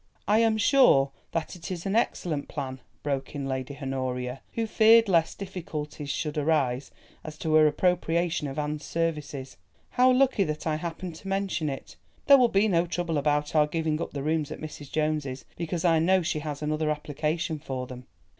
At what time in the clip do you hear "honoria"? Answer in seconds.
3.79-4.41